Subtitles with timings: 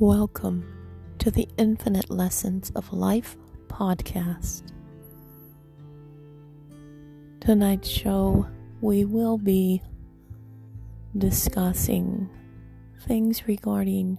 [0.00, 0.64] Welcome
[1.18, 3.36] to the Infinite Lessons of Life
[3.68, 4.62] podcast.
[7.38, 8.46] Tonight's show,
[8.80, 9.82] we will be
[11.18, 12.30] discussing
[13.02, 14.18] things regarding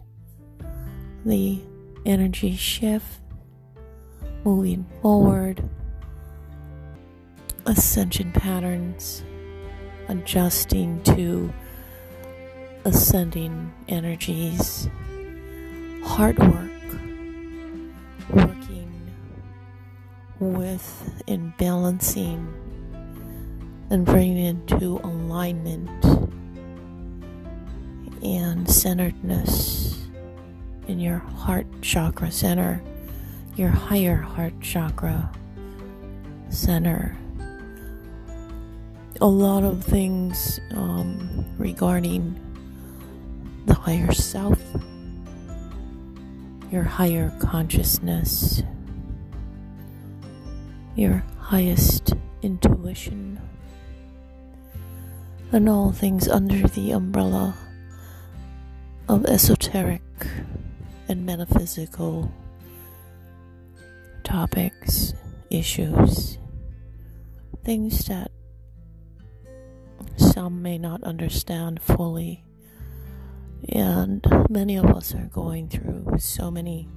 [1.26, 1.60] the
[2.06, 3.20] energy shift,
[4.46, 5.68] moving forward,
[7.66, 9.24] ascension patterns,
[10.10, 11.52] adjusting to
[12.86, 14.88] ascending energies,
[16.04, 16.72] heart work,
[18.30, 18.92] working
[20.40, 22.48] with and balancing
[23.90, 25.90] and bringing into alignment
[28.24, 30.08] and centeredness
[30.88, 32.82] in your heart chakra center,
[33.56, 35.32] your higher heart chakra
[36.50, 37.18] center.
[39.20, 42.40] A lot of things um, regarding
[43.66, 44.60] the higher self,
[46.72, 48.64] your higher consciousness,
[50.96, 53.38] your highest intuition,
[55.52, 57.54] and all things under the umbrella
[59.10, 60.02] of esoteric
[61.10, 62.32] and metaphysical
[64.24, 65.14] topics,
[65.50, 66.38] issues,
[67.66, 68.32] things that
[70.16, 72.46] some may not understand fully
[73.70, 76.90] and many of us are going through so many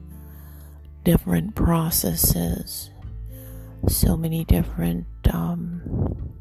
[1.05, 2.91] different processes,
[3.89, 6.33] so many different um,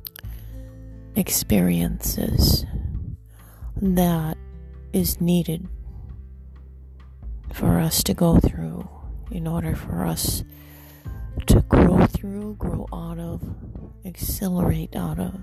[1.16, 2.66] experiences
[3.82, 4.38] that
[4.94, 5.68] is needed
[7.52, 8.88] for us to go through
[9.32, 10.44] in order for us
[11.48, 13.42] to grow through, grow out of,
[14.06, 15.42] accelerate out of.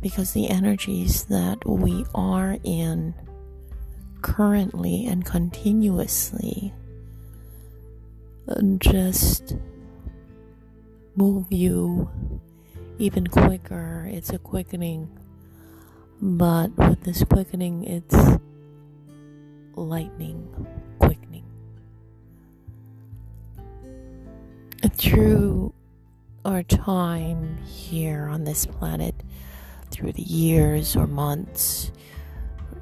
[0.00, 3.14] Because the energies that we are in
[4.26, 6.72] currently and continuously
[8.78, 9.54] just
[11.14, 12.10] move you
[12.98, 14.08] even quicker.
[14.10, 15.08] It's a quickening,
[16.20, 18.40] but with this quickening, it's
[19.76, 20.66] lightning
[20.98, 21.44] quickening.
[24.90, 25.72] Through
[26.44, 29.14] our time here on this planet,
[29.92, 31.92] through the years or months,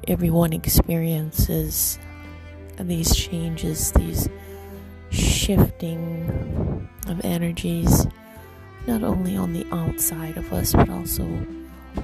[0.07, 1.99] everyone experiences
[2.79, 4.29] these changes, these
[5.09, 8.05] shifting of energies,
[8.87, 11.23] not only on the outside of us, but also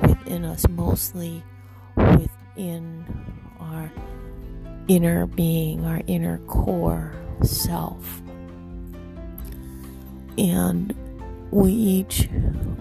[0.01, 1.43] within us, mostly
[1.95, 3.05] within
[3.59, 3.91] our
[4.87, 7.13] inner being, our inner core
[7.43, 8.21] self.
[10.37, 10.95] And
[11.51, 12.29] we each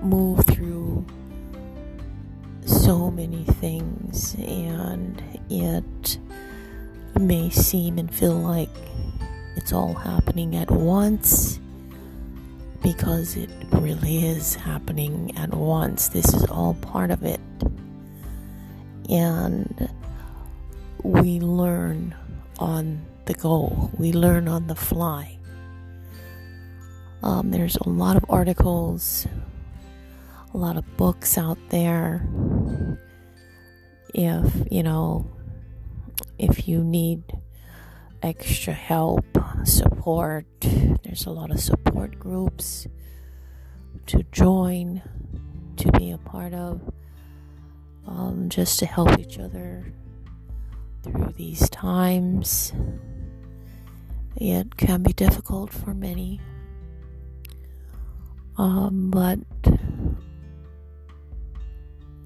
[0.03, 1.05] move through
[2.91, 6.19] so many things, and it
[7.21, 8.69] may seem and feel like
[9.55, 11.61] it's all happening at once
[12.83, 16.09] because it really is happening at once.
[16.09, 17.39] This is all part of it.
[19.09, 19.89] And
[21.05, 22.13] we learn
[22.59, 25.39] on the go, we learn on the fly.
[27.23, 29.29] Um, there's a lot of articles,
[30.53, 32.29] a lot of books out there.
[34.15, 35.31] If, you know,
[36.39, 37.23] if you need
[38.23, 39.25] extra help,
[39.65, 42.87] support, there's a lot of support groups
[44.07, 45.03] to join,
[45.77, 46.81] to be a part of,
[48.07, 49.93] um, just to help each other
[51.03, 52.73] through these times.
[54.37, 56.41] It can be difficult for many.
[58.57, 59.39] Um, but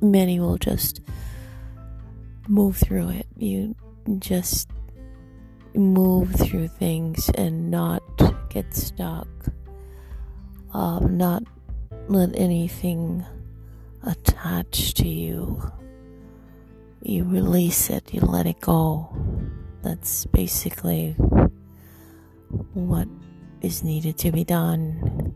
[0.05, 1.01] many will just
[2.49, 3.27] move through it.
[3.37, 3.75] You
[4.19, 4.69] just
[5.75, 8.03] move through things and not
[8.51, 9.29] get stuck.
[10.73, 11.45] Um, not
[12.09, 13.25] let anything
[14.03, 15.63] attach to you.
[17.03, 19.15] You release it, you let it go.
[19.83, 21.13] That's basically
[22.73, 23.09] what
[23.61, 25.35] is needed to be done.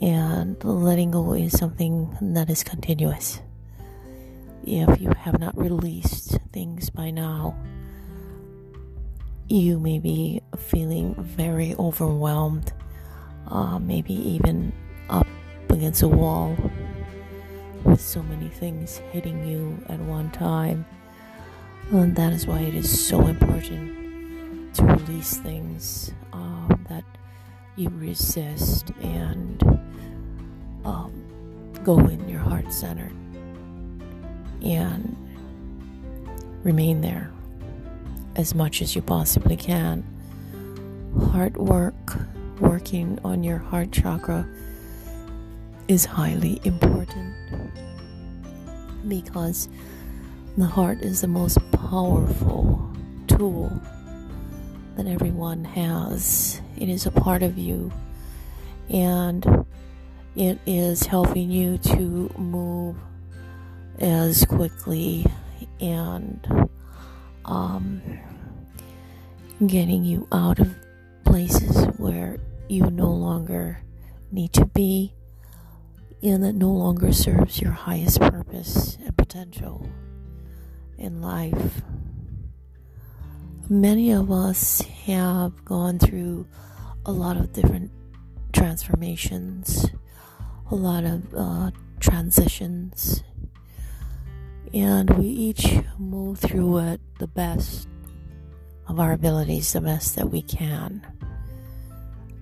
[0.00, 3.40] And letting go is something that is continuous
[4.66, 7.56] if you have not released things by now,
[9.48, 12.72] you may be feeling very overwhelmed,
[13.46, 14.72] uh, maybe even
[15.08, 15.26] up
[15.70, 16.56] against a wall
[17.84, 20.84] with so many things hitting you at one time.
[21.92, 27.04] And that is why it is so important to release things um, that
[27.76, 29.62] you resist and
[30.84, 31.12] um,
[31.84, 33.12] go in your heart center
[34.62, 35.16] and
[36.62, 37.30] remain there
[38.36, 40.04] as much as you possibly can.
[41.32, 42.18] Heart work,
[42.60, 44.46] working on your heart chakra,
[45.88, 47.34] is highly important
[49.08, 49.68] because
[50.56, 52.90] the heart is the most powerful
[53.28, 53.70] tool
[54.96, 56.60] that everyone has.
[56.76, 57.92] It is a part of you
[58.90, 59.66] and
[60.34, 62.96] it is helping you to move
[63.98, 65.26] as quickly
[65.80, 66.68] and
[67.44, 68.02] um,
[69.66, 70.74] getting you out of
[71.24, 72.38] places where
[72.68, 73.80] you no longer
[74.30, 75.12] need to be
[76.22, 79.88] and that no longer serves your highest purpose and potential
[80.98, 81.82] in life.
[83.68, 86.46] Many of us have gone through
[87.04, 87.90] a lot of different
[88.52, 89.90] transformations,
[90.70, 91.70] a lot of uh,
[92.00, 93.22] transitions,
[94.74, 97.88] and we each move through it the best
[98.88, 101.06] of our abilities, the best that we can.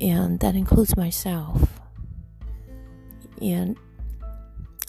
[0.00, 1.81] And that includes myself.
[3.41, 3.76] And,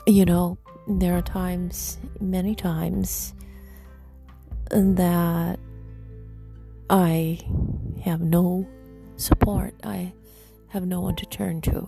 [0.07, 3.33] you know, there are times, many times,
[4.71, 5.59] that
[6.89, 7.39] I
[8.03, 8.67] have no
[9.15, 9.73] support.
[9.83, 10.13] I
[10.67, 11.87] have no one to turn to.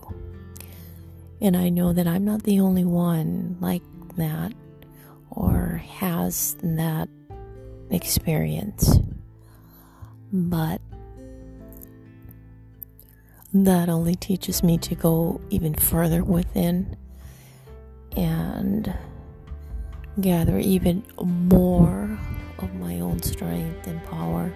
[1.42, 3.84] And I know that I'm not the only one like
[4.16, 4.54] that
[5.38, 7.08] or has that
[7.92, 8.98] experience.
[10.34, 10.82] But
[13.54, 16.98] that only teaches me to go even further within
[18.16, 18.94] and
[20.20, 22.18] gather even more
[22.58, 24.52] of my own strength and power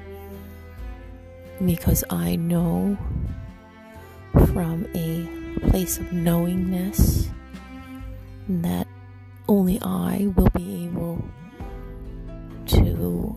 [1.64, 2.98] because I know
[4.48, 5.28] from a
[5.70, 7.30] place of knowingness
[8.50, 8.88] that
[9.52, 11.22] only I will be able
[12.68, 13.36] to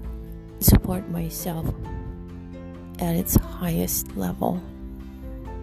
[0.61, 1.67] support myself
[3.01, 4.63] at its highest level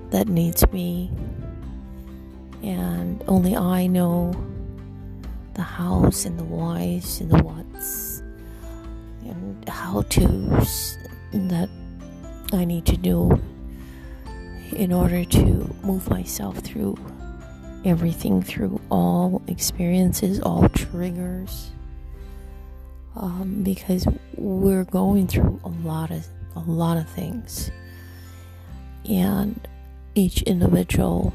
[0.10, 1.10] that needs me,
[2.62, 4.34] and only I know
[5.54, 8.22] the hows and the whys and the whats
[9.24, 10.98] and how to's
[11.32, 11.70] that
[12.52, 13.42] I need to do
[14.76, 16.98] in order to move myself through
[17.86, 21.72] everything, through all experiences, all triggers.
[23.16, 26.26] Um, because we're going through a lot of
[26.56, 27.70] a lot of things,
[29.10, 29.68] and
[30.16, 31.34] each individual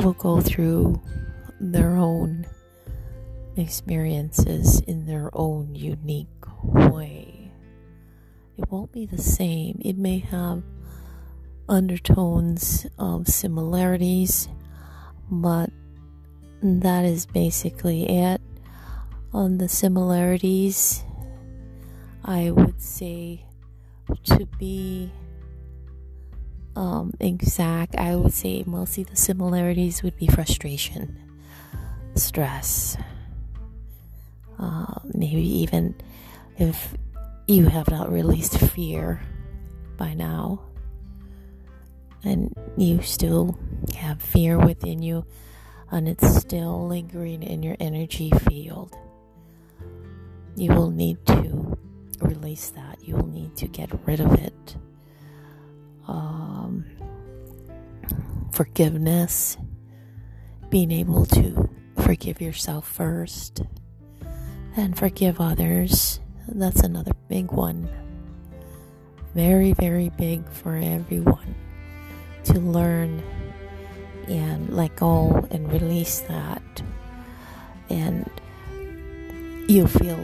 [0.00, 1.00] will go through
[1.60, 2.46] their own
[3.56, 6.28] experiences in their own unique
[6.62, 7.50] way.
[8.56, 9.80] It won't be the same.
[9.84, 10.62] It may have
[11.68, 14.48] undertones of similarities,
[15.30, 15.70] but
[16.62, 18.40] that is basically it.
[19.32, 21.04] On the similarities,
[22.24, 23.44] I would say
[24.24, 25.12] to be
[26.74, 31.18] um, exact, I would say mostly the similarities would be frustration,
[32.14, 32.96] stress,
[34.58, 35.94] uh, maybe even
[36.58, 36.94] if
[37.46, 39.20] you have not released fear
[39.96, 40.60] by now
[42.26, 43.56] and you still
[43.96, 45.24] have fear within you
[45.92, 48.96] and it's still lingering in your energy field,
[50.56, 51.78] you will need to
[52.20, 52.98] release that.
[53.02, 54.76] You will need to get rid of it.
[56.08, 56.84] Um,
[58.52, 59.56] forgiveness,
[60.68, 63.62] being able to forgive yourself first
[64.76, 66.18] and forgive others.
[66.48, 67.88] That's another big one.
[69.34, 71.54] Very, very big for everyone
[72.46, 73.22] to learn
[74.28, 76.62] and let go and release that.
[77.88, 78.28] And
[79.68, 80.18] you feel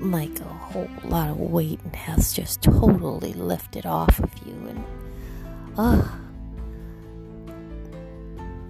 [0.00, 4.52] like a whole lot of weight has just totally lifted off of you.
[4.68, 4.84] And,
[5.78, 6.18] ah.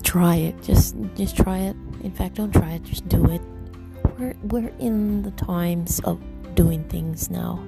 [0.03, 0.63] Try it.
[0.63, 1.77] Just, just try it.
[2.03, 2.85] In fact, don't try it.
[2.85, 3.41] Just do it.
[4.19, 6.21] We're, we're in the times of
[6.55, 7.63] doing things now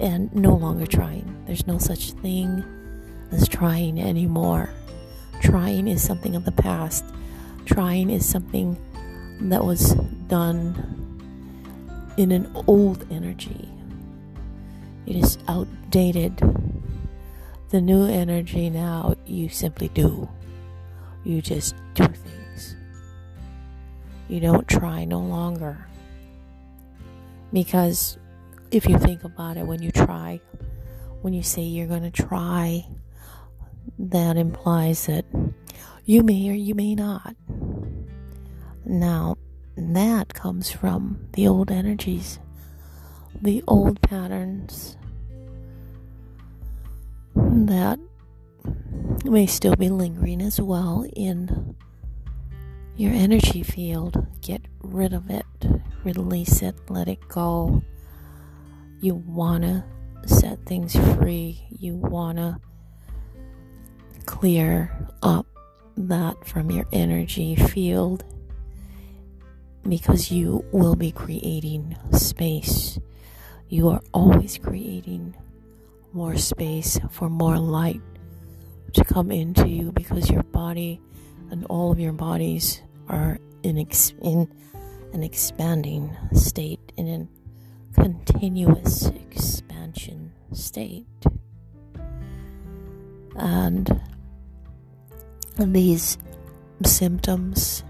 [0.00, 1.42] and no longer trying.
[1.46, 2.64] There's no such thing
[3.32, 4.70] as trying anymore.
[5.40, 7.04] Trying is something of the past.
[7.64, 8.76] Trying is something
[9.42, 9.94] that was
[10.26, 10.98] done
[12.16, 13.68] in an old energy.
[15.06, 16.36] It is outdated.
[17.70, 20.28] The new energy now, you simply do.
[21.24, 22.76] You just do things.
[24.28, 25.86] You don't try no longer.
[27.52, 28.18] Because
[28.70, 30.40] if you think about it, when you try,
[31.22, 32.86] when you say you're going to try,
[33.98, 35.24] that implies that
[36.04, 37.34] you may or you may not.
[38.84, 39.36] Now,
[39.76, 42.38] that comes from the old energies.
[43.40, 44.96] the old patterns
[47.34, 47.98] that
[49.24, 51.76] may still be lingering as well in
[52.96, 54.26] your energy field.
[54.40, 55.46] Get rid of it,
[56.04, 57.82] release it, let it go.
[59.00, 59.84] You want to
[60.26, 62.58] set things free, you want to
[64.28, 65.46] clear up
[65.96, 68.22] that from your energy field
[69.88, 72.98] because you will be creating space.
[73.70, 75.34] You are always creating
[76.12, 78.02] more space for more light
[78.92, 81.00] to come into you because your body
[81.50, 84.52] and all of your bodies are in, ex- in
[85.14, 87.08] an expanding state, in
[87.96, 91.06] a continuous expansion state.
[93.34, 94.02] And
[95.66, 96.18] these
[96.84, 97.82] symptoms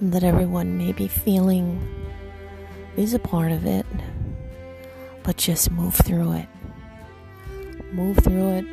[0.00, 1.80] that everyone may be feeling
[2.96, 3.86] is a part of it,
[5.22, 6.48] but just move through it.
[7.92, 8.64] Move through it,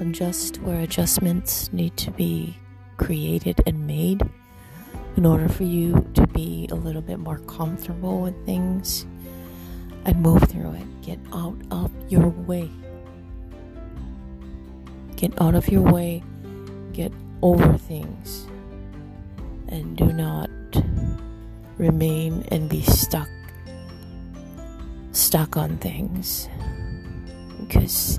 [0.00, 2.56] adjust where adjustments need to be
[2.98, 4.22] created and made
[5.16, 9.06] in order for you to be a little bit more comfortable with things
[10.04, 11.02] and move through it.
[11.02, 12.70] Get out of your way.
[15.16, 16.22] Get out of your way.
[16.92, 18.46] Get over things
[19.68, 20.50] and do not
[21.78, 23.28] remain and be stuck
[25.12, 26.48] stuck on things.
[27.60, 28.18] Because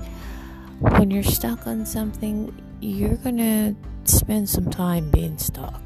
[0.80, 5.82] when you're stuck on something you're gonna spend some time being stuck.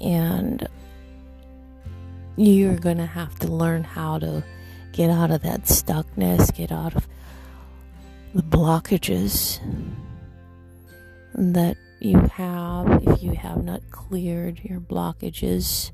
[0.00, 0.66] And
[2.36, 4.42] you're gonna have to learn how to
[4.92, 7.08] get out of that stuckness get out of
[8.32, 9.58] the blockages
[11.34, 15.90] that you have, if you have not cleared your blockages,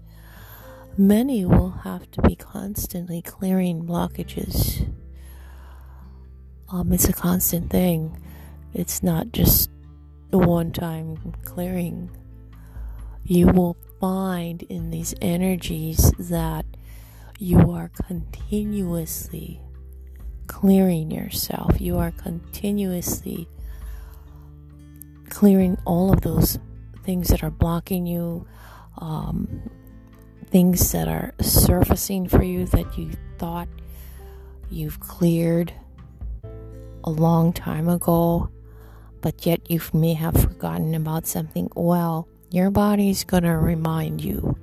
[0.97, 4.93] many will have to be constantly clearing blockages.
[6.69, 8.21] Um, it's a constant thing.
[8.75, 9.71] It's not just
[10.33, 12.11] a one time clearing.
[13.25, 16.65] You will find in these energies that
[17.39, 19.61] you are continuously
[20.47, 21.81] clearing yourself.
[21.81, 23.49] You are continuously
[25.31, 26.59] clearing all of those
[27.05, 28.47] things that are blocking you,
[28.99, 29.71] um,
[30.47, 33.69] things that are surfacing for you that you thought
[34.69, 35.73] you've cleared
[37.05, 38.51] a long time ago,
[39.21, 41.71] but yet you may have forgotten about something.
[41.75, 44.59] Well, your body's going to remind you,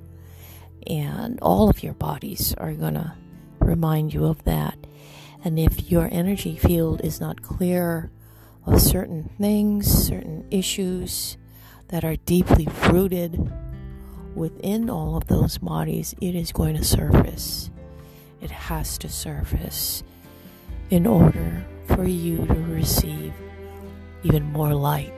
[0.86, 3.14] and all of your bodies are going to
[3.60, 4.76] remind you of that.
[5.44, 8.10] And if your energy field is not clear
[8.72, 11.36] of certain things, certain issues
[11.88, 13.50] that are deeply rooted
[14.34, 17.70] within all of those bodies, it is going to surface.
[18.40, 20.02] It has to surface
[20.90, 23.32] in order for you to receive
[24.22, 25.12] even more light,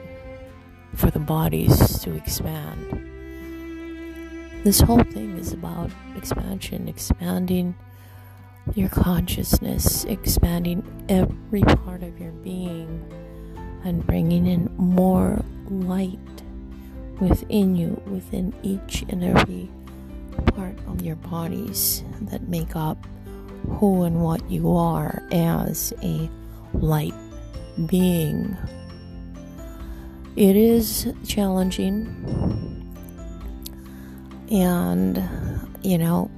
[0.95, 3.09] for the bodies to expand.
[4.63, 7.75] This whole thing is about expansion, expanding
[8.75, 13.03] your consciousness, expanding every part of your being
[13.83, 16.19] and bringing in more light
[17.19, 19.69] within you, within each and every
[20.55, 22.97] part of your bodies that make up
[23.69, 26.29] who and what you are as a
[26.73, 27.13] light
[27.85, 28.57] being.
[30.35, 32.07] It is challenging,
[34.49, 35.17] and
[35.83, 36.31] you know,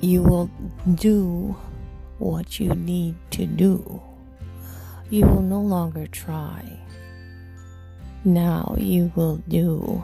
[0.00, 0.50] you will
[0.94, 1.56] do
[2.18, 4.02] what you need to do
[5.10, 6.78] you will no longer try.
[8.24, 10.02] Now you will do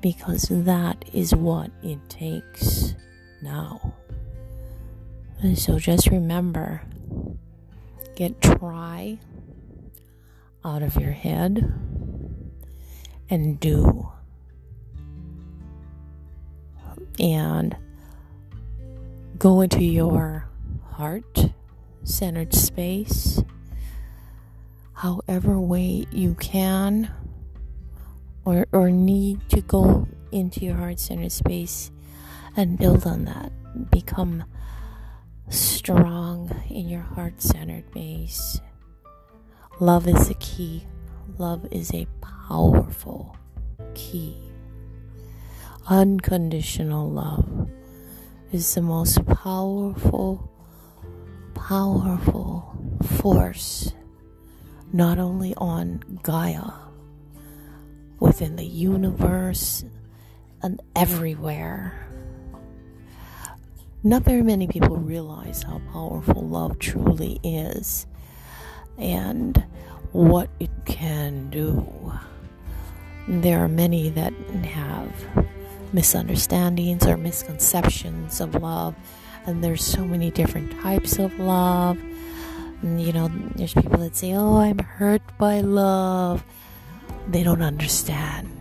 [0.00, 2.94] because that is what it takes
[3.42, 3.94] now.
[5.40, 6.82] And so just remember
[8.16, 9.18] get try
[10.64, 11.72] out of your head
[13.30, 14.10] and do.
[17.18, 17.76] And
[19.38, 20.48] go into your
[20.92, 21.50] heart
[22.02, 23.42] centered space
[24.94, 27.10] however way you can
[28.44, 31.90] or, or need to go into your heart centered space
[32.56, 33.52] and build on that.
[33.90, 34.44] Become
[35.48, 38.60] strong in your heart centered base.
[39.80, 40.86] Love is the key.
[41.38, 43.36] Love is a powerful
[43.94, 44.36] key.
[45.88, 47.68] Unconditional love
[48.52, 50.50] is the most powerful,
[51.54, 52.78] powerful
[53.18, 53.92] force
[54.94, 56.70] not only on Gaia,
[58.20, 59.84] within the universe,
[60.62, 62.00] and everywhere.
[64.04, 68.06] not very many people realize how powerful love truly is
[68.98, 69.64] and
[70.12, 72.12] what it can do.
[73.26, 74.32] There are many that
[74.64, 75.10] have
[75.92, 78.94] misunderstandings or misconceptions of love,
[79.46, 81.98] and there's so many different types of love.
[82.84, 86.44] You know, there's people that say, Oh, I'm hurt by love.
[87.28, 88.54] They don't understand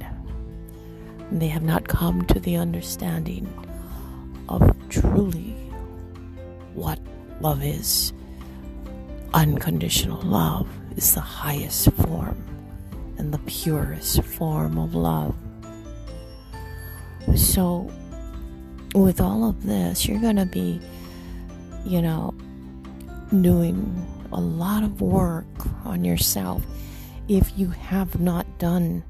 [1.39, 3.51] they have not come to the understanding
[4.47, 5.55] of truly
[6.73, 6.99] what
[7.41, 8.13] love is.
[9.33, 12.41] Unconditional love is the highest form
[13.17, 15.35] and the purest form of love.
[17.35, 17.91] So,
[18.93, 20.79] with all of this, you're going to be,
[21.83, 22.33] you know,
[23.41, 25.45] doing a lot of work
[25.85, 26.65] on yourself
[27.27, 29.03] if you have not done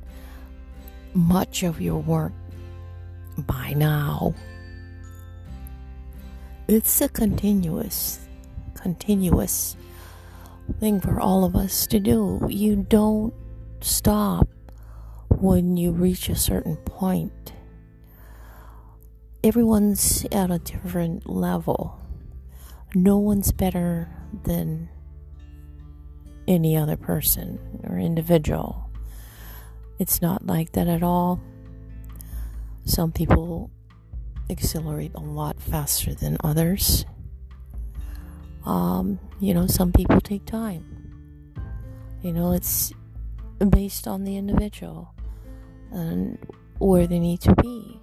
[1.13, 2.33] much of your work
[3.37, 4.35] by now.
[6.67, 8.19] It's a continuous,
[8.75, 9.75] continuous
[10.79, 12.45] thing for all of us to do.
[12.49, 13.33] You don't
[13.81, 14.47] stop
[15.29, 17.53] when you reach a certain point.
[19.43, 21.99] Everyone's at a different level.
[22.95, 24.09] No one's better
[24.43, 24.87] than
[26.47, 28.89] any other person or individual.
[29.99, 31.39] It's not like that at all.
[32.85, 33.71] Some people
[34.49, 37.05] accelerate a lot faster than others.
[38.65, 40.85] Um, you know, some people take time.
[42.21, 42.93] You know, it's
[43.69, 45.13] based on the individual
[45.91, 46.37] and
[46.79, 47.99] where they need to be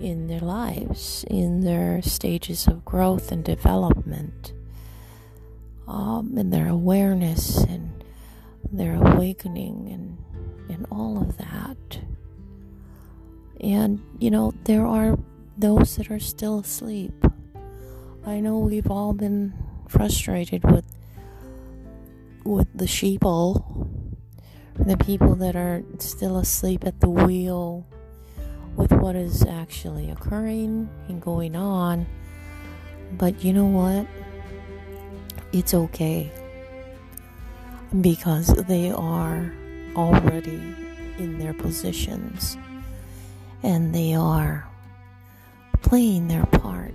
[0.00, 4.52] in their lives, in their stages of growth and development,
[5.86, 8.04] um, in their awareness and
[8.72, 10.18] their awakening and
[10.68, 12.00] and all of that.
[13.60, 15.18] And, you know, there are
[15.56, 17.14] those that are still asleep.
[18.26, 19.52] I know we've all been
[19.88, 20.84] frustrated with
[22.44, 23.64] with the sheeple,
[24.74, 27.86] the people that are still asleep at the wheel
[28.76, 32.06] with what is actually occurring and going on.
[33.12, 34.06] But you know what?
[35.54, 36.32] It's okay
[38.00, 39.54] because they are
[39.94, 40.60] already
[41.16, 42.56] in their positions
[43.62, 44.68] and they are
[45.80, 46.92] playing their part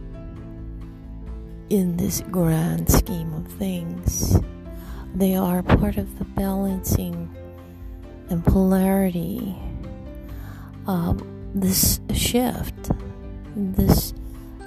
[1.70, 4.38] in this grand scheme of things.
[5.16, 7.34] They are part of the balancing
[8.30, 9.56] and polarity
[10.86, 11.24] of
[11.56, 12.92] this shift,
[13.56, 14.14] this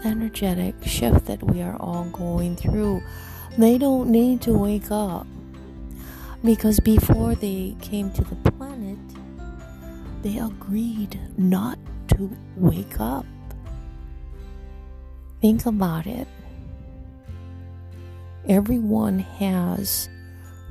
[0.03, 3.03] energetic shift that we are all going through.
[3.59, 5.27] They don't need to wake up
[6.43, 8.99] because before they came to the planet,
[10.23, 13.27] they agreed not to wake up.
[15.41, 16.27] Think about it.
[18.49, 20.09] Everyone has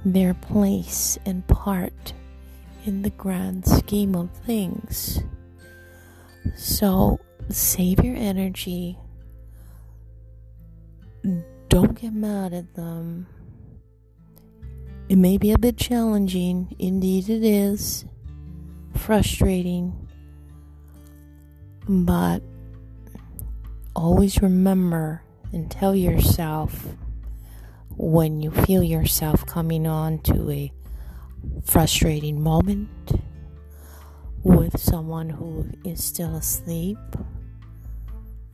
[0.04, 2.14] their place and part
[2.86, 5.20] in the grand scheme of things.
[6.56, 8.98] So save your energy.
[11.72, 13.28] Don't get mad at them.
[15.08, 18.04] It may be a bit challenging, indeed, it is.
[18.94, 20.10] Frustrating,
[21.88, 22.44] but
[23.96, 26.88] always remember and tell yourself
[27.96, 30.74] when you feel yourself coming on to a
[31.64, 33.14] frustrating moment
[34.44, 36.98] with someone who is still asleep,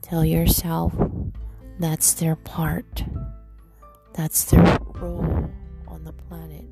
[0.02, 0.94] tell yourself
[1.78, 3.04] that's their part,
[4.14, 5.50] that's their role
[5.86, 6.64] on the planet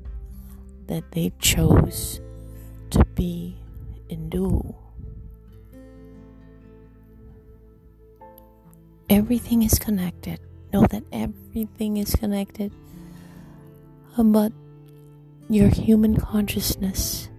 [0.87, 2.19] that they chose
[2.89, 3.57] to be
[4.09, 4.75] and do.
[9.09, 10.39] Everything is connected.
[10.73, 12.73] Know that everything is connected.
[14.17, 14.51] But
[15.49, 17.29] your human consciousness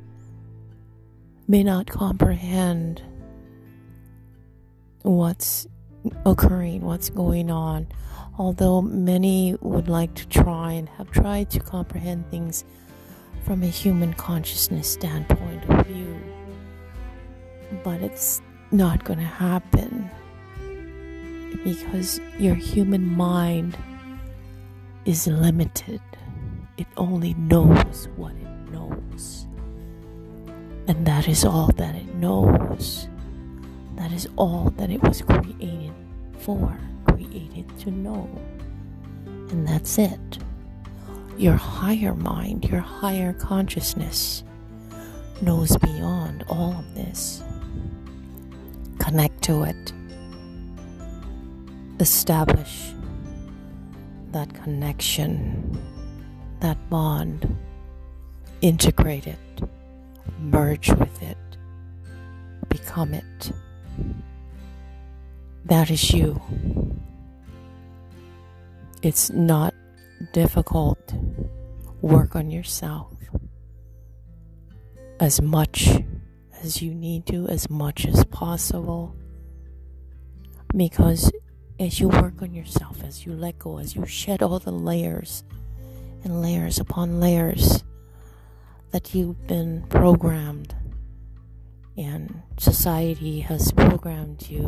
[1.46, 3.02] may not comprehend
[5.02, 5.66] what's
[6.25, 7.87] occurring, what's going on
[8.38, 12.64] although many would like to try and have tried to comprehend things
[13.44, 16.16] from a human consciousness standpoint of view.
[17.83, 18.40] But it's
[18.71, 20.09] not going to happen
[21.64, 23.77] because your human mind
[25.05, 26.01] is limited.
[26.77, 29.47] It only knows what it knows.
[30.87, 33.09] And that is all that it knows.
[33.97, 35.92] That is all that it was created
[36.40, 38.29] for created to know.
[39.51, 40.38] And that's it.
[41.37, 44.44] Your higher mind, your higher consciousness
[45.40, 47.42] knows beyond all of this.
[48.98, 49.92] Connect to it.
[52.01, 52.92] establish
[54.33, 55.79] that connection,
[56.61, 57.57] that bond,
[58.61, 59.38] integrate it,
[60.40, 61.37] merge with it,
[62.68, 63.53] become it.
[65.64, 66.40] That is you.
[69.03, 69.75] It's not
[70.33, 71.14] difficult.
[72.01, 73.12] Work on yourself
[75.21, 75.88] as much
[76.62, 79.14] as you need to, as much as possible.
[80.77, 81.31] Because
[81.81, 85.44] as you work on yourself, as you let go, as you shed all the layers
[86.25, 87.85] and layers upon layers
[88.90, 90.75] that you've been programmed
[91.97, 94.66] and society has programmed you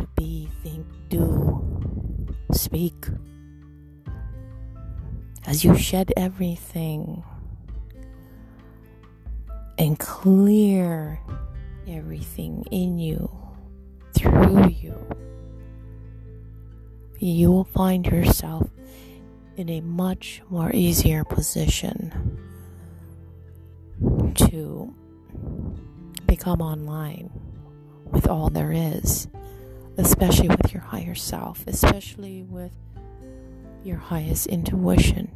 [0.00, 3.06] to be, think, do, speak.
[5.46, 7.22] As you shed everything
[9.78, 11.20] and clear
[11.88, 13.30] everything in you,
[14.16, 14.96] through you,
[17.18, 18.68] you will find yourself
[19.56, 22.38] in a much more easier position
[24.34, 24.94] to
[26.26, 27.30] become online
[28.06, 29.28] with all there is,
[29.96, 32.72] especially with your higher self, especially with
[33.84, 35.30] your highest intuition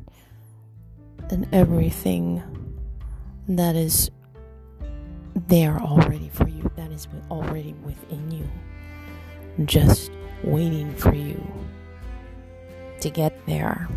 [1.30, 2.42] and everything
[3.48, 4.10] that is
[5.48, 8.48] there already for you, that is already within you,
[9.66, 10.10] just
[10.42, 11.42] waiting for you
[13.00, 13.88] to get there.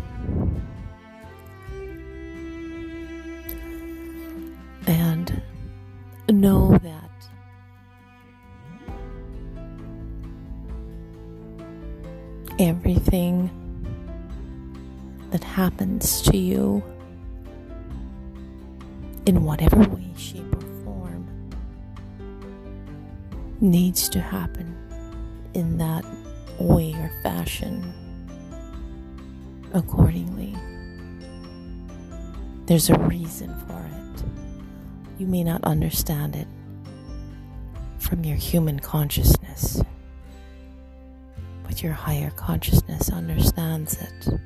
[4.86, 5.42] And
[6.30, 6.97] know that
[12.88, 13.50] everything
[15.30, 16.82] that happens to you
[19.26, 21.50] in whatever way, shape, or form
[23.60, 24.74] needs to happen
[25.52, 26.02] in that
[26.58, 27.92] way or fashion
[29.74, 30.56] accordingly.
[32.64, 34.24] There's a reason for it.
[35.18, 36.48] You may not understand it
[37.98, 39.82] from your human consciousness,
[41.82, 44.40] your higher consciousness understands it.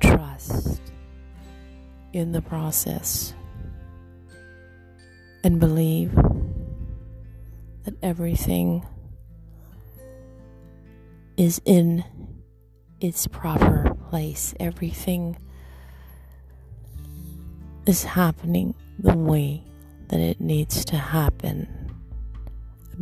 [0.00, 0.80] Trust
[2.12, 3.34] in the process
[5.44, 6.14] and believe
[7.84, 8.86] that everything
[11.36, 12.04] is in
[13.00, 14.54] its proper place.
[14.58, 15.36] Everything
[17.86, 19.62] is happening the way
[20.08, 21.68] that it needs to happen.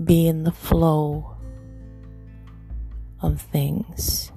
[0.04, 1.35] Be in the flow
[3.26, 4.30] of things.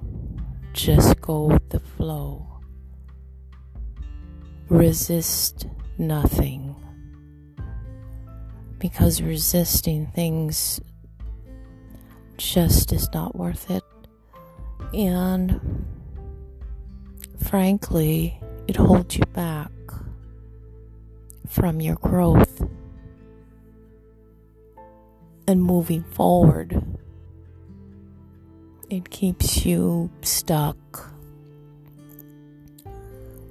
[0.72, 2.60] Just go with the flow.
[4.68, 5.66] Resist
[5.98, 6.74] nothing.
[8.78, 10.80] Because resisting things
[12.36, 13.84] just is not worth it.
[14.92, 15.86] And
[17.38, 19.70] frankly, it holds you back
[21.46, 22.62] from your growth
[25.46, 26.99] and moving forward.
[28.90, 30.76] It keeps you stuck.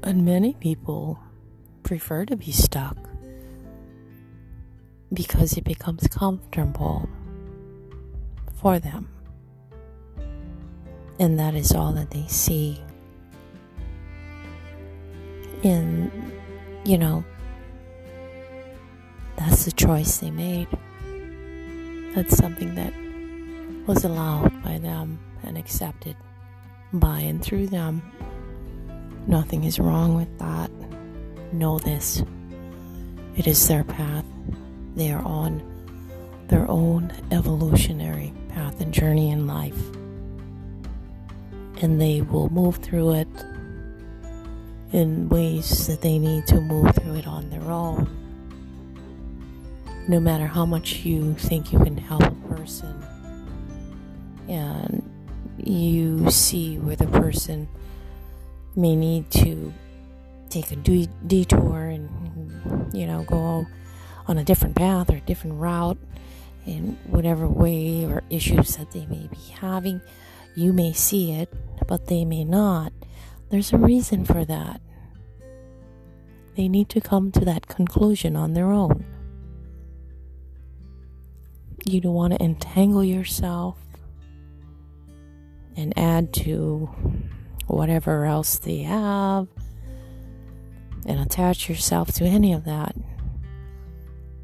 [0.04, 1.20] And many people
[1.84, 2.98] prefer to be stuck
[5.12, 7.10] because it becomes comfortable
[8.62, 9.10] for them
[11.20, 12.80] and that is all that they see.
[15.64, 16.12] And,
[16.86, 17.26] you know,
[19.36, 20.68] that's the choice they made.
[22.16, 22.94] That's something that
[23.86, 26.16] was allowed by them and accepted
[26.94, 28.02] by and through them.
[29.28, 30.72] Nothing is wrong with that.
[31.54, 32.24] Know this.
[33.36, 34.26] It is their path.
[34.96, 35.62] They are on
[36.48, 39.80] their own evolutionary path and journey in life
[41.82, 43.28] and they will move through it
[44.92, 48.08] in ways that they need to move through it on their own.
[50.08, 53.04] No matter how much you think you can help a person,
[54.48, 55.04] and
[55.68, 57.68] you see where the person
[58.76, 59.74] may need to
[60.50, 63.68] take a detour and, you know, go
[64.28, 65.98] on a different path or a different route
[66.66, 70.02] in whatever way or issues that they may be having
[70.56, 71.54] you may see it,
[71.88, 72.92] but they may not.
[73.50, 74.82] There's a reason for that.
[76.56, 79.06] They need to come to that conclusion on their own.
[81.86, 83.78] You don't want to entangle yourself
[85.80, 86.90] and add to
[87.68, 89.48] whatever else they have
[91.06, 92.96] and attach yourself to any of that.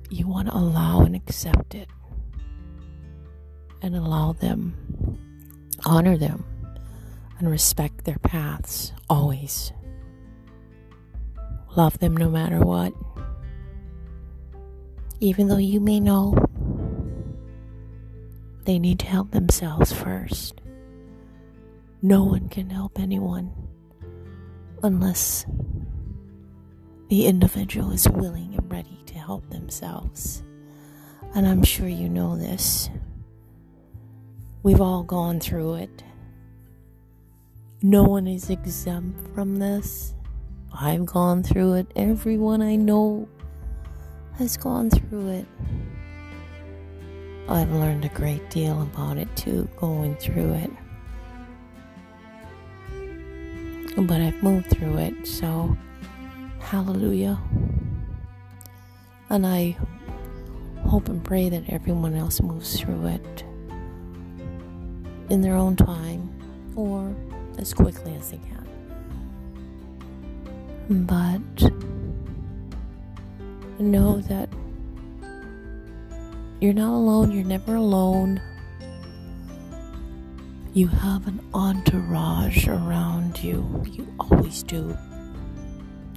[0.09, 1.89] You want to allow and accept it
[3.81, 4.75] and allow them
[5.85, 6.45] honor them
[7.37, 9.73] and respect their paths always.
[11.75, 12.93] Love them no matter what.
[15.19, 16.37] Even though you may know
[18.63, 20.61] they need to help themselves first.
[22.05, 23.51] No one can help anyone
[24.83, 25.43] unless
[27.09, 30.43] the individual is willing and ready to help themselves.
[31.33, 32.91] And I'm sure you know this.
[34.61, 36.03] We've all gone through it.
[37.81, 40.13] No one is exempt from this.
[40.79, 41.87] I've gone through it.
[41.95, 43.27] Everyone I know
[44.37, 45.47] has gone through it.
[47.49, 50.69] I've learned a great deal about it too, going through it.
[53.97, 55.75] But I've moved through it, so
[56.59, 57.39] hallelujah.
[59.29, 59.77] And I
[60.87, 63.43] hope and pray that everyone else moves through it
[65.29, 66.29] in their own time
[66.75, 67.15] or
[67.57, 68.67] as quickly as they can.
[71.07, 71.71] But
[73.79, 74.49] know that
[76.59, 78.41] you're not alone, you're never alone.
[80.75, 84.89] You have an entourage around you, you always do.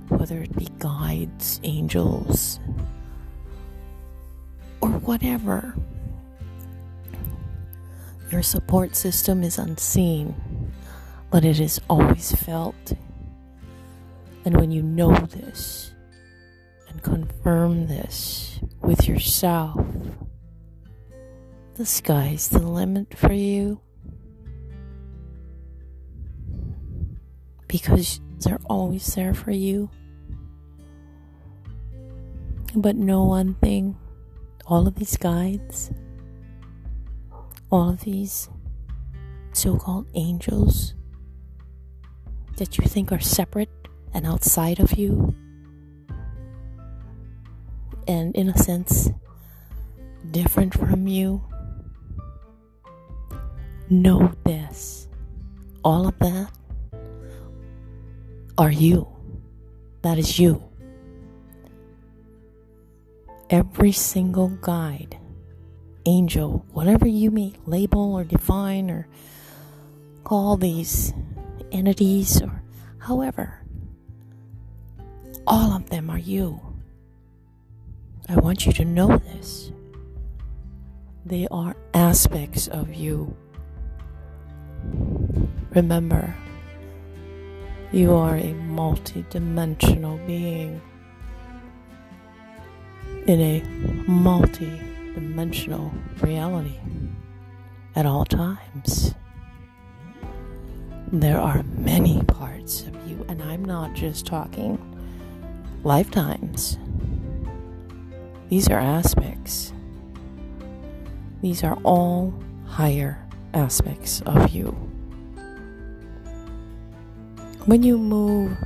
[0.08, 2.58] Whether it be guides, angels,
[4.80, 5.76] or whatever.
[8.32, 10.34] Your support system is unseen,
[11.30, 12.94] but it is always felt.
[14.44, 15.92] And when you know this
[16.88, 19.86] and confirm this with yourself,
[21.74, 23.82] the sky's the limit for you.
[27.68, 29.90] Because they're always there for you.
[32.74, 33.96] But know one thing
[34.66, 35.90] all of these guides
[37.70, 38.48] all of these
[39.52, 40.94] so called angels
[42.56, 43.70] that you think are separate
[44.14, 45.34] and outside of you,
[48.06, 49.10] and in a sense,
[50.30, 51.44] different from you.
[53.90, 55.08] Know this.
[55.84, 56.50] All of that
[58.58, 59.06] are you.
[60.02, 60.62] That is you.
[63.48, 65.16] Every single guide
[66.04, 69.06] angel, whatever you may label or define or
[70.24, 71.14] call these
[71.70, 72.62] entities or
[72.98, 73.62] however,
[75.46, 76.60] all of them are you.
[78.28, 79.72] I want you to know this.
[81.24, 83.34] They are aspects of you.
[85.70, 86.34] Remember,
[87.92, 90.80] you are a multi-dimensional being
[93.26, 93.62] in a
[94.10, 94.80] multi
[95.14, 96.78] dimensional reality
[97.96, 99.14] at all times.
[101.10, 104.78] There are many parts of you, and I'm not just talking
[105.82, 106.78] lifetimes.
[108.50, 109.72] These are aspects.
[111.40, 112.34] These are all
[112.66, 114.87] higher aspects of you.
[117.66, 118.56] When you move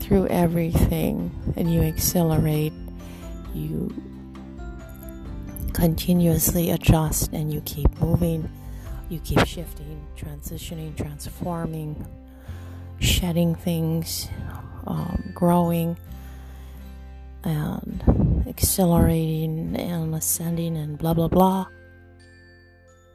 [0.00, 2.72] through everything and you accelerate,
[3.54, 3.92] you
[5.72, 8.50] continuously adjust and you keep moving,
[9.10, 12.06] you keep shifting, transitioning, transforming,
[13.00, 14.28] shedding things,
[14.86, 15.96] um, growing,
[17.42, 21.66] and accelerating and ascending, and blah blah blah.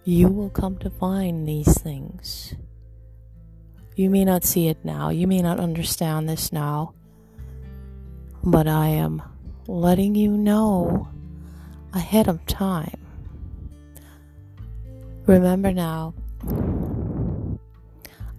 [0.04, 2.54] You will come to find these things.
[4.00, 6.94] You may not see it now, you may not understand this now,
[8.42, 9.22] but I am
[9.68, 11.10] letting you know
[11.92, 12.98] ahead of time.
[15.26, 16.14] Remember now,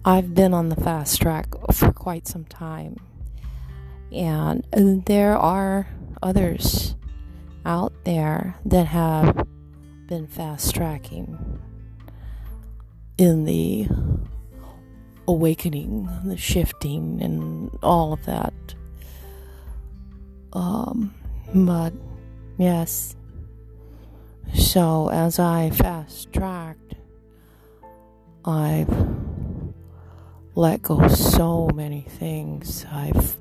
[0.03, 2.97] I've been on the fast track for quite some time,
[4.11, 4.65] and
[5.05, 5.87] there are
[6.23, 6.95] others
[7.67, 9.45] out there that have
[10.07, 11.59] been fast tracking
[13.19, 13.87] in the
[15.27, 18.53] awakening, the shifting, and all of that.
[20.53, 21.13] Um,
[21.53, 21.93] but
[22.57, 23.15] yes,
[24.53, 26.95] so as I fast tracked,
[28.43, 28.89] I've
[30.55, 32.85] let go so many things.
[32.91, 33.37] I've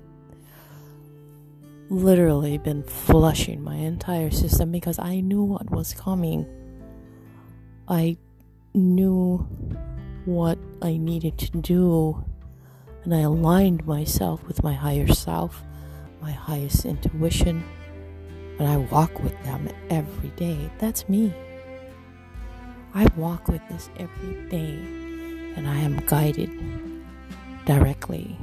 [1.88, 6.47] literally been flushing my entire system because I knew what was coming.
[7.88, 8.16] I
[8.75, 9.47] knew
[10.24, 12.24] what I needed to do,
[13.04, 15.62] and I aligned myself with my higher self,
[16.20, 17.64] my highest intuition
[18.61, 20.70] and I walk with them every day.
[20.78, 21.33] That's me.
[22.92, 24.74] I walk with this every day
[25.56, 26.50] and I am guided
[27.64, 28.37] directly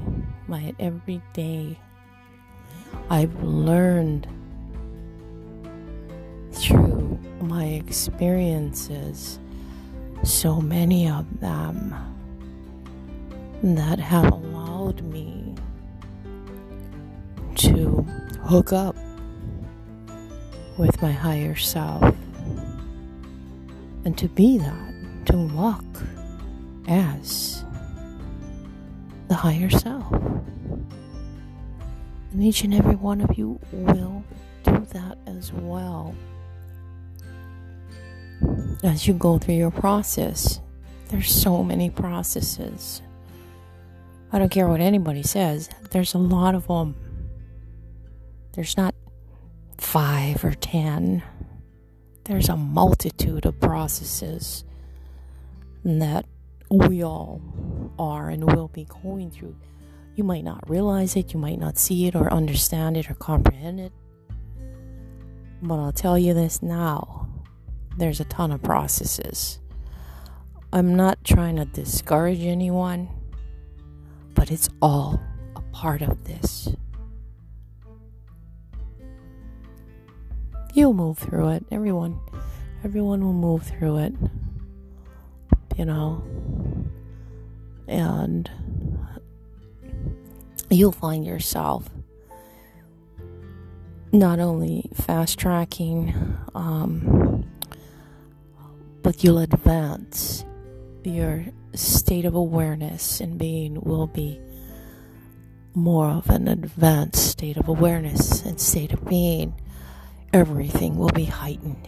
[0.49, 1.77] by it every day.
[3.11, 4.27] I've learned
[6.51, 9.39] through my experiences,
[10.23, 11.95] so many of them
[13.63, 15.55] that have allowed me
[17.55, 18.05] to
[18.43, 18.95] hook up
[20.77, 22.15] with my higher self
[24.05, 25.83] and to be that, to walk
[26.87, 27.65] as
[29.27, 30.11] the higher self.
[32.31, 34.23] And each and every one of you will
[34.63, 36.15] do that as well
[38.83, 40.59] as you go through your process.
[41.09, 43.01] There's so many processes.
[44.31, 46.95] I don't care what anybody says, there's a lot of them.
[48.53, 48.93] There's not
[49.77, 51.23] five or ten,
[52.25, 54.65] there's a multitude of processes
[55.85, 56.25] that
[56.69, 57.41] we all
[57.97, 59.55] are and will be going through.
[60.15, 63.79] You might not realize it, you might not see it or understand it or comprehend
[63.79, 63.93] it.
[65.61, 67.26] But I'll tell you this now
[67.97, 69.59] there's a ton of processes.
[70.71, 73.09] I'm not trying to discourage anyone,
[74.35, 75.19] but it's all
[75.55, 76.69] a part of this.
[80.73, 81.65] You'll move through it.
[81.71, 82.19] Everyone,
[82.83, 84.13] everyone will move through it.
[85.75, 86.23] You know,
[87.87, 88.49] and
[90.69, 91.89] you'll find yourself
[94.11, 96.13] not only fast tracking,
[96.55, 97.36] um,
[99.07, 100.43] but you'll advance
[101.05, 104.37] your state of awareness and being will be
[105.73, 109.55] more of an advanced state of awareness and state of being.
[110.33, 111.87] Everything will be heightened,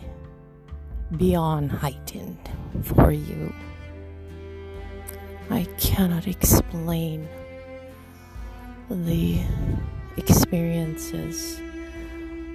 [1.18, 2.40] beyond heightened
[2.84, 3.54] for you.
[5.50, 7.28] I cannot explain
[8.90, 9.42] the
[10.16, 11.60] experiences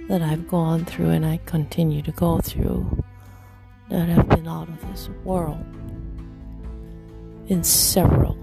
[0.07, 3.03] that I've gone through and I continue to go through
[3.89, 5.63] that have been out of this world
[7.47, 8.35] in several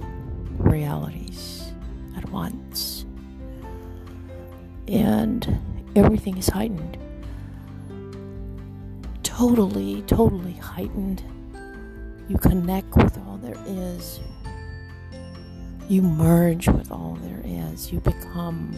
[0.59, 1.73] realities
[2.17, 3.05] at once.
[4.89, 5.59] And
[5.97, 6.99] everything is heightened.
[9.23, 11.23] Totally, totally heightened.
[12.29, 14.21] You connect with all there is.
[15.89, 17.93] You merge with all there is.
[17.93, 18.73] You become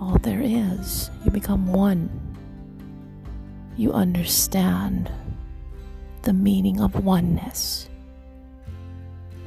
[0.00, 1.10] all there is.
[1.24, 2.08] You become one.
[3.80, 5.10] You understand
[6.20, 7.88] the meaning of oneness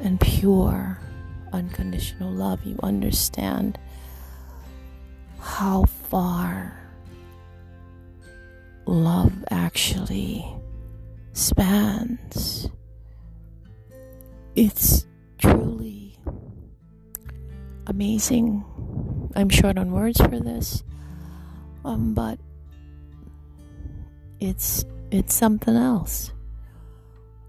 [0.02, 1.00] and pure,
[1.52, 2.64] unconditional love.
[2.64, 3.78] You understand
[5.38, 6.74] how far
[8.88, 10.44] love actually
[11.34, 12.70] spans.
[14.56, 15.06] It's
[15.38, 16.18] truly
[17.86, 18.66] amazing
[19.36, 20.84] I'm short on words for this,
[21.86, 22.40] um, but
[24.44, 26.34] it's it's something else.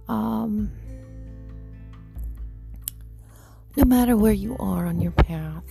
[0.06, 0.70] Um,
[3.76, 5.64] no matter where you are on your path,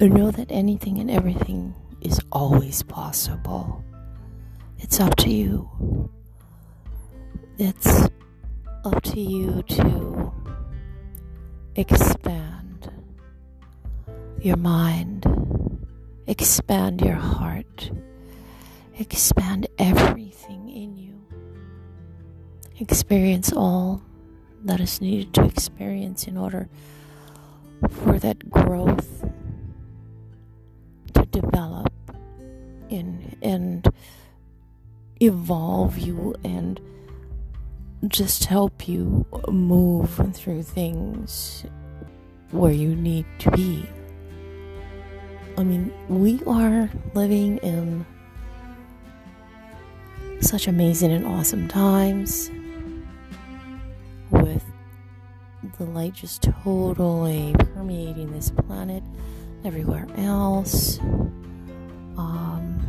[0.00, 3.84] know that anything and everything is always possible.
[4.78, 6.08] It's up to you.
[7.58, 8.08] It's
[8.84, 10.32] up to you to
[11.74, 12.92] expand
[14.40, 15.26] your mind,
[16.28, 17.90] expand your heart,
[18.98, 21.20] expand everything in you.
[22.80, 24.02] Experience all
[24.64, 26.68] that is needed to experience in order
[27.90, 29.24] for that growth
[31.14, 31.92] to develop
[32.88, 33.88] in and
[35.20, 36.80] evolve you and
[38.06, 41.64] just help you move through things
[42.50, 43.88] where you need to be.
[45.56, 48.06] I mean, we are living in
[50.40, 52.50] such amazing and awesome times
[54.30, 54.64] with
[55.78, 59.02] the light just totally permeating this planet
[59.64, 60.98] everywhere else.
[62.16, 62.80] Um,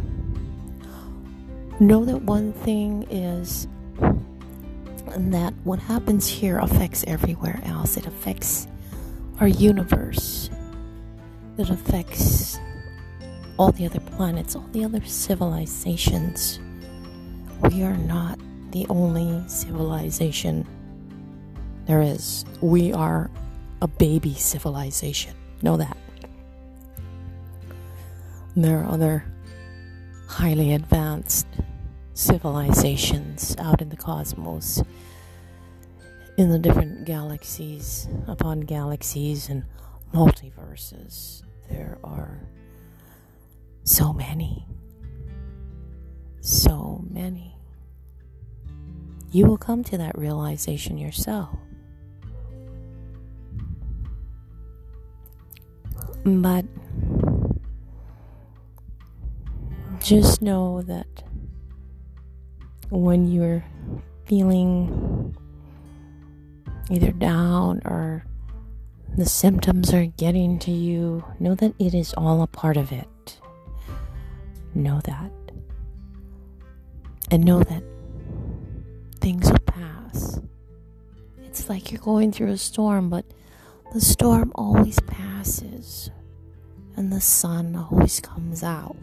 [1.79, 3.67] know that one thing is
[5.17, 8.67] that what happens here affects everywhere else, it affects
[9.39, 10.49] our universe
[11.59, 12.57] it affects
[13.57, 16.59] all the other planets, all the other civilizations.
[17.61, 18.39] We are not
[18.71, 20.65] the only civilization
[21.85, 22.45] there is.
[22.61, 23.31] We are
[23.81, 25.33] a baby civilization.
[25.61, 25.97] Know that.
[28.55, 29.25] There are other
[30.27, 31.47] highly advanced
[32.13, 34.83] civilizations out in the cosmos,
[36.37, 39.63] in the different galaxies upon galaxies and
[40.13, 41.43] multiverses.
[41.69, 42.39] There are
[43.83, 44.67] so many.
[46.41, 47.55] So many.
[49.31, 51.55] You will come to that realization yourself.
[56.25, 56.65] But
[59.99, 61.23] just know that
[62.89, 63.63] when you're
[64.25, 65.35] feeling
[66.89, 68.25] either down or
[69.15, 73.39] the symptoms are getting to you, know that it is all a part of it.
[74.73, 75.31] Know that.
[77.31, 77.83] And know that
[79.19, 80.39] things will pass.
[81.43, 83.25] It's like you're going through a storm, but
[83.93, 86.11] the storm always passes
[86.95, 88.97] and the sun always comes out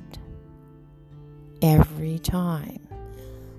[1.63, 2.87] every time.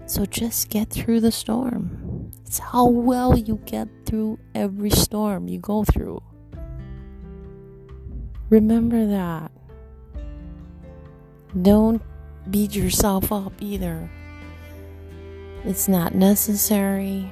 [0.05, 2.31] So just get through the storm.
[2.45, 6.21] It's how well you get through every storm you go through.
[8.49, 9.51] Remember that.
[11.61, 12.01] Don't
[12.49, 14.09] beat yourself up either.
[15.65, 17.31] It's not necessary.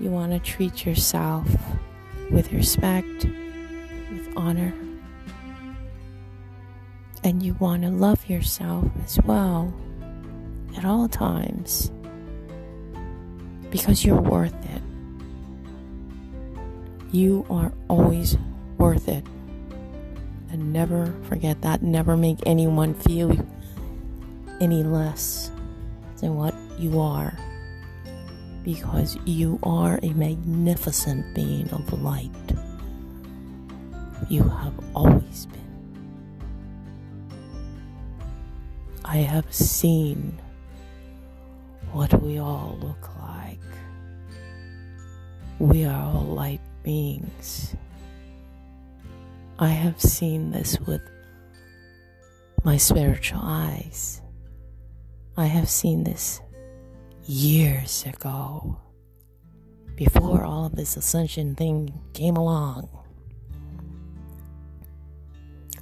[0.00, 1.46] You want to treat yourself
[2.30, 4.74] with respect, with honor,
[7.22, 9.72] and you want to love yourself as well
[10.76, 11.92] at all times
[13.70, 14.82] because you're worth it.
[17.12, 18.36] You are always
[18.78, 19.24] worth it.
[20.50, 21.82] And never forget that.
[21.82, 23.36] Never make anyone feel
[24.60, 25.50] any less
[26.20, 27.36] than what you are.
[28.64, 32.30] Because you are a magnificent being of light.
[34.28, 35.62] You have always been.
[39.04, 40.38] I have seen
[41.90, 43.58] what we all look like.
[45.58, 47.74] We are all light beings.
[49.58, 51.02] I have seen this with
[52.64, 54.20] my spiritual eyes.
[55.36, 56.40] I have seen this
[57.26, 58.78] years ago,
[59.96, 62.88] before all of this ascension thing came along.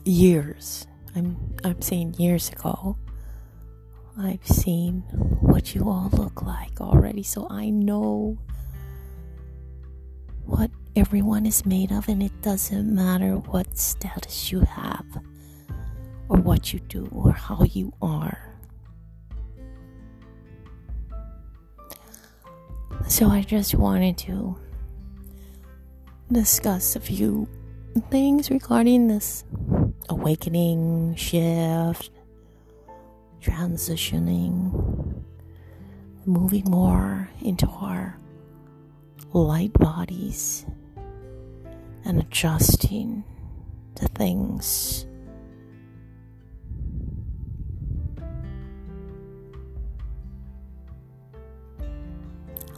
[0.05, 0.87] Years.
[1.15, 2.97] I'm I'm saying years ago.
[4.19, 5.01] I've seen
[5.41, 8.39] what you all look like already, so I know
[10.45, 15.07] what everyone is made of, and it doesn't matter what status you have,
[16.29, 18.50] or what you do, or how you are.
[23.09, 24.57] So, I just wanted to
[26.31, 27.49] discuss a few
[28.11, 29.45] things regarding this
[30.09, 32.11] awakening shift
[33.41, 35.23] transitioning,
[36.27, 38.19] moving more into our
[39.33, 40.67] light bodies
[42.05, 43.25] and adjusting
[43.97, 45.07] to things.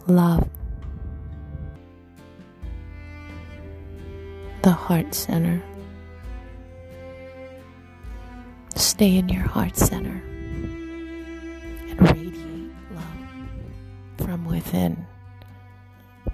[0.07, 0.49] Love
[4.61, 5.63] the heart center.
[8.75, 10.21] Stay in your heart center
[11.89, 13.05] and radiate love
[14.17, 15.05] from within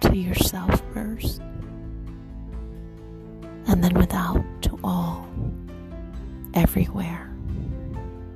[0.01, 1.39] to yourself first,
[3.67, 5.27] and then without to all,
[6.55, 7.29] everywhere,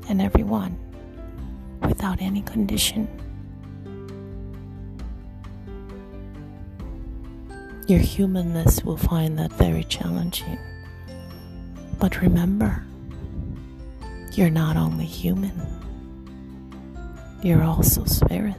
[0.10, 0.78] and everyone
[1.82, 3.08] without any condition.
[7.88, 10.58] Your humanness will find that very challenging.
[12.00, 12.84] But remember,
[14.34, 15.74] you're not only human
[17.44, 18.56] you're also spirit.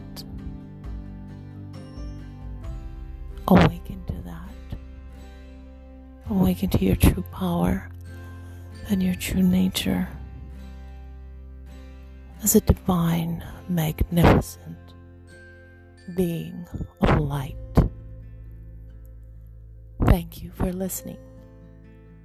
[3.49, 4.79] Awaken to that.
[6.29, 7.91] Awaken to your true power
[8.91, 10.07] and your true nature
[12.43, 14.77] as a divine, magnificent
[16.15, 16.67] being
[17.01, 17.57] of light.
[20.03, 21.19] Thank you for listening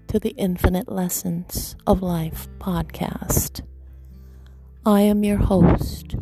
[0.08, 3.62] to the Infinite Lessons of Life podcast.
[4.86, 6.16] I am your host.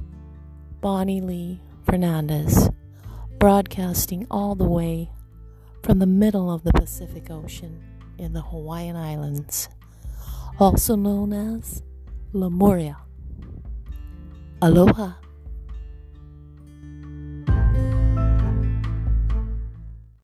[0.81, 2.69] Bonnie Lee Fernandez,
[3.39, 5.09] broadcasting all the way
[5.83, 7.81] from the middle of the Pacific Ocean
[8.17, 9.69] in the Hawaiian Islands,
[10.59, 11.81] also known as
[12.33, 12.97] Lemuria.
[14.61, 15.13] Aloha.